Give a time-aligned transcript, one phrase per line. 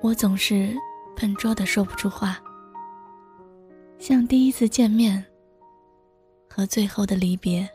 [0.00, 0.76] 我总是
[1.16, 2.38] 笨拙的说不出话，
[3.98, 5.24] 像第一次见面
[6.48, 7.68] 和最后的离别。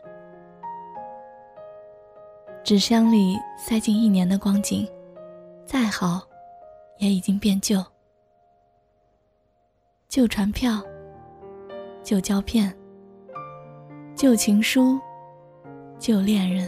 [2.64, 4.88] 纸箱里塞进一年的光景，
[5.66, 6.22] 再好，
[6.98, 7.84] 也已经变旧。
[10.08, 10.82] 旧船票，
[12.02, 12.74] 旧胶片，
[14.16, 14.98] 旧情书，
[15.98, 16.66] 旧恋人。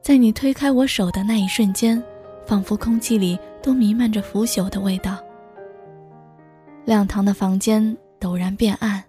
[0.00, 2.02] 在你推开我手的那一瞬间，
[2.46, 5.18] 仿佛空气里都弥漫着腐朽的味道。
[6.84, 9.02] 亮堂的房间陡然变暗，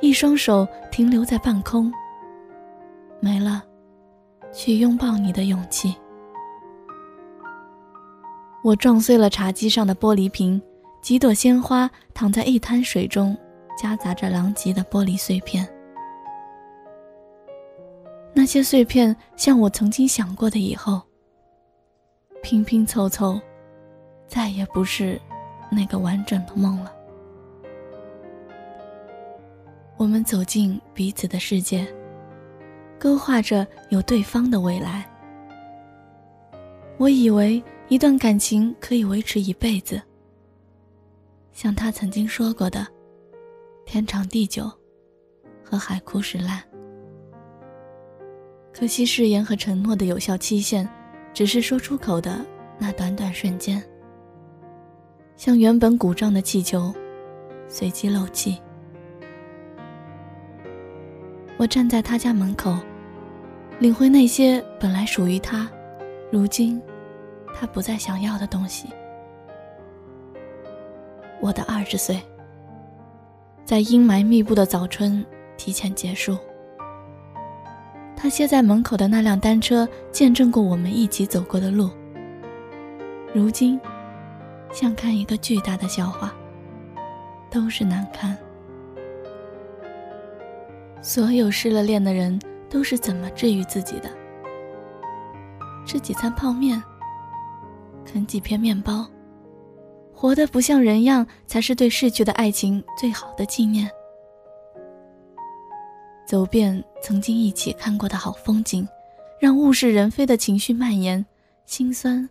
[0.00, 1.92] 一双手停留在半空。
[3.20, 3.62] 没了，
[4.52, 5.94] 去拥抱你的勇气。
[8.62, 10.60] 我撞碎了茶几上的玻璃瓶，
[11.02, 13.36] 几朵鲜花躺在一滩水中，
[13.78, 15.66] 夹杂着狼藉的玻璃碎片。
[18.34, 21.00] 那些碎片像我曾经想过的以后，
[22.44, 23.40] 拼拼凑凑，
[24.28, 25.18] 再也不是
[25.72, 26.92] 那个完整的梦了。
[29.96, 31.86] 我们走进彼此的世界。
[32.96, 35.04] 勾画着有对方的未来。
[36.96, 40.00] 我以为一段感情可以维持一辈子，
[41.52, 42.86] 像他曾经说过的
[43.84, 44.70] “天长地久”
[45.62, 46.62] 和“海枯石烂”。
[48.72, 50.88] 可惜誓言和承诺的有效期限，
[51.34, 52.42] 只是说出口的
[52.78, 53.82] 那短短瞬间，
[55.36, 56.94] 像原本鼓胀的气球，
[57.68, 58.58] 随即漏气。
[61.58, 62.74] 我站在他家门口。
[63.80, 65.68] 领会那些本来属于他，
[66.30, 66.80] 如今
[67.52, 68.88] 他不再想要的东西。
[71.40, 72.22] 我的二十岁，
[73.64, 76.38] 在阴霾密布的早春提前结束。
[78.24, 81.90] 他歇在门口的那辆单车，见证过我们一起走过的路。
[83.34, 83.78] 如今，
[84.72, 86.32] 像看一个巨大的笑话，
[87.50, 88.34] 都是难堪。
[91.02, 92.40] 所有失了恋的人。
[92.70, 94.10] 都是怎么治愈自己的？
[95.86, 96.82] 吃几餐泡面，
[98.04, 99.06] 啃几片面包，
[100.12, 103.88] 活得不像人样，才是对逝去的爱情最好的纪念。
[106.26, 108.86] 走遍曾经一起看过的好风景，
[109.38, 111.24] 让物是人非的情绪蔓延，
[111.66, 112.28] 心酸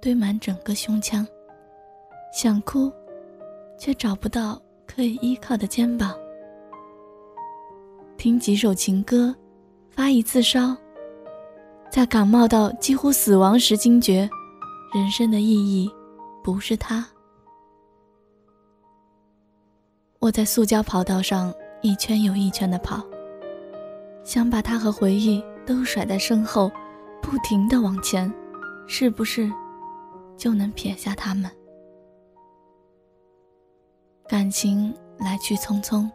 [0.00, 1.26] 堆满整个胸腔，
[2.32, 2.92] 想哭，
[3.78, 6.14] 却找不到可以依靠的肩膀。
[8.16, 9.34] 听几首情歌。
[9.94, 10.74] 发一次烧，
[11.90, 14.26] 在感冒到几乎死亡时惊觉，
[14.94, 15.86] 人生的意义
[16.42, 17.06] 不是他。
[20.18, 23.04] 我在塑胶跑道上一圈又一圈的跑，
[24.24, 26.70] 想把他和回忆都甩在身后，
[27.20, 28.32] 不停的往前，
[28.86, 29.50] 是不是
[30.36, 31.50] 就能撇下他们？
[34.28, 36.08] 感情来去匆匆，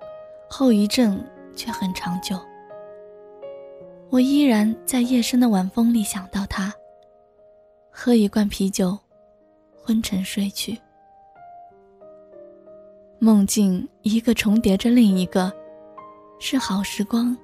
[0.50, 1.23] 后遗症
[1.56, 2.40] 却很长久。
[4.09, 6.74] 我依然在夜深的晚风里想到他，
[7.91, 8.97] 喝一罐啤酒，
[9.75, 10.79] 昏沉睡去，
[13.19, 15.51] 梦境一个重叠着另一个，
[16.39, 17.38] 是好时光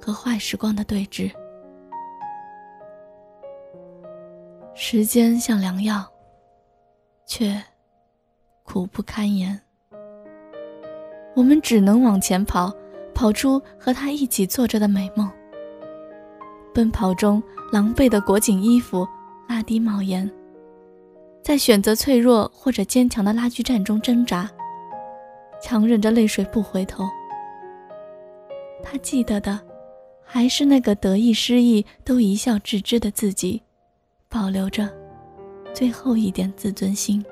[0.00, 1.30] 和坏时光的对峙。
[4.74, 6.04] 时间像良药，
[7.26, 7.62] 却
[8.62, 9.60] 苦不堪言。
[11.36, 12.72] 我们只能往前跑，
[13.14, 15.30] 跑出和他一起做着的美梦。
[16.74, 19.06] 奔跑中，狼狈的裹紧衣服，
[19.48, 20.30] 拉低帽檐，
[21.42, 24.48] 在选择脆弱或者坚强的拉锯战中挣扎，
[25.60, 27.04] 强忍着泪水不回头。
[28.82, 29.60] 他记得的，
[30.32, 33.60] 还是那个得意失意都一笑置之的自己，
[34.28, 34.88] 保留着
[35.74, 37.24] 最后一点自尊心。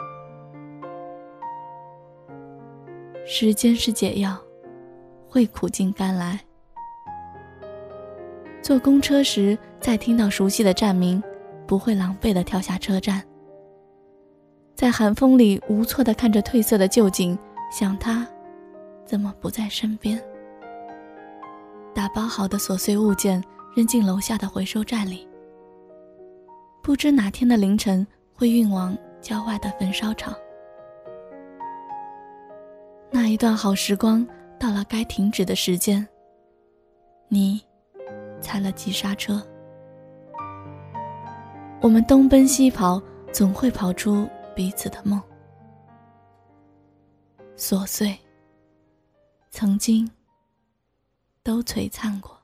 [3.24, 4.36] 时间是解药，
[5.28, 6.40] 会苦尽甘来。
[8.60, 11.22] 坐公车时，再听到熟悉的站名，
[11.68, 13.22] 不会狼狈地跳下车站。
[14.74, 17.38] 在寒风里无措地看着褪色的旧景，
[17.70, 18.26] 想他，
[19.06, 20.20] 怎么不在身边？
[21.98, 23.42] 打包好的琐碎物件
[23.74, 25.26] 扔进楼下的回收站里。
[26.80, 30.32] 不知哪天的凌晨会运往郊外的焚烧厂。
[33.10, 34.24] 那一段好时光
[34.60, 36.06] 到了该停止的时间。
[37.26, 37.60] 你。
[38.40, 39.42] 踩了急刹车，
[41.80, 43.02] 我们东奔西跑，
[43.32, 45.20] 总会跑出彼此的梦。
[47.56, 48.16] 琐碎，
[49.50, 50.08] 曾经
[51.48, 52.37] 都璀璨过。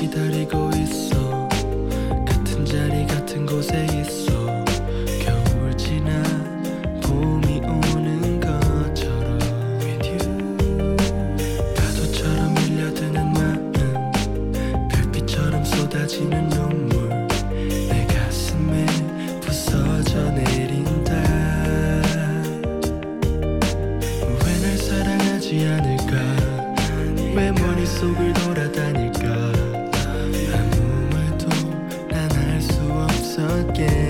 [0.00, 1.46] 기다리고 있어.
[2.26, 3.86] 같은 자리 같은 곳에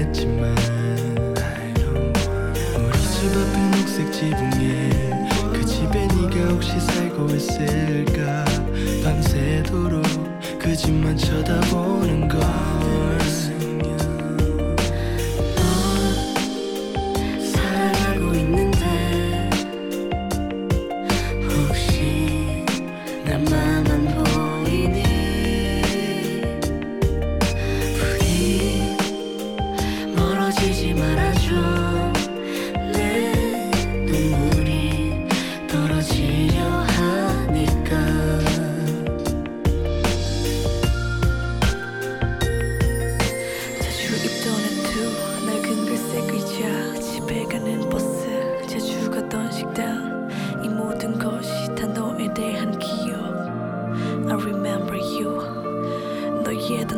[0.01, 0.57] 없었겠지만
[2.79, 4.91] 우리 집 앞에 녹색 지붕에
[5.53, 8.45] 그 집에 네가 혹시 살고 있을까
[9.05, 10.05] 밤새도록
[10.59, 12.41] 그 집만 쳐다보는 걸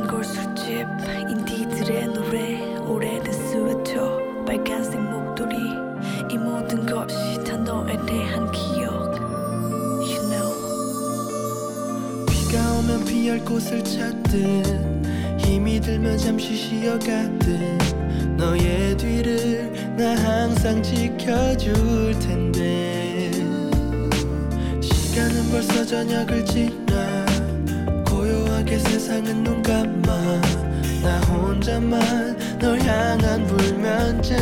[0.03, 0.87] 너의 단골 술집.
[1.29, 4.19] 인디들의 노래 오래된 스웨터.
[4.45, 5.57] 빨간색 목도리.
[6.31, 9.15] 이 모든 것이 다 너에 대한 기억.
[10.01, 12.27] You know.
[12.27, 14.67] 비가 오면 피할 곳을 찾듯
[15.39, 17.81] 힘이 들면 잠시 쉬어가듯
[18.37, 23.31] 너의 뒤를 나 항상 지켜줄 텐데
[24.81, 26.92] 시간은 벌써 저녁을 지나
[28.73, 30.41] 고요하게 세상은 눈 감아.
[31.03, 34.37] 나 혼자만 널 향한 불면증.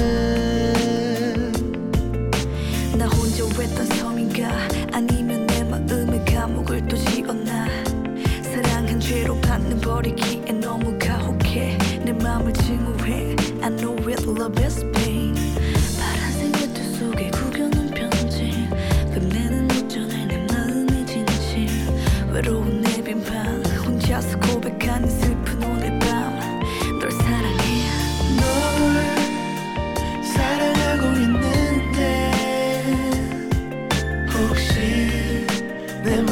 [2.97, 4.49] 나 혼자 외딴 섬인가?
[4.93, 7.67] 아니면 내 마음의 감옥을 또 지었나?
[8.43, 11.77] 사랑한 죄로 받는 버리기에 너무 가혹해.
[12.05, 13.37] 내 맘을 증오해.
[13.63, 15.10] I know it love is pain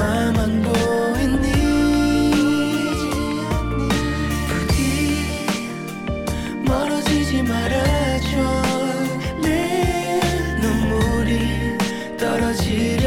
[0.01, 1.47] 안 보이니?
[4.49, 4.83] 부디
[6.65, 8.63] 멀어지지 말아줘.
[9.43, 10.21] 내
[10.61, 11.79] 눈물이
[12.17, 12.98] 떨어지